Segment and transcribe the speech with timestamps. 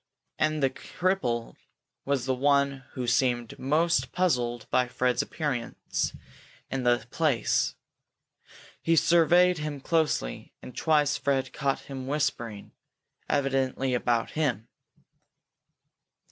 [0.39, 1.57] And this cripple
[2.05, 6.11] was the one who seemed most puzzled by Fred's appearance
[6.71, 7.75] in the place.
[8.81, 12.71] He surveyed him closely and twice Fred caught him whispering,
[13.29, 14.67] evidently about him.